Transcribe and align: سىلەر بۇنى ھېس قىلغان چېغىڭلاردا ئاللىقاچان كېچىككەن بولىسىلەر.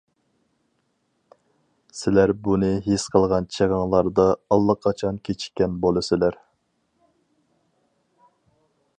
سىلەر 1.97 2.31
بۇنى 2.47 2.69
ھېس 2.87 3.05
قىلغان 3.15 3.47
چېغىڭلاردا 3.57 4.25
ئاللىقاچان 4.55 5.19
كېچىككەن 5.29 5.75
بولىسىلەر. 5.85 6.39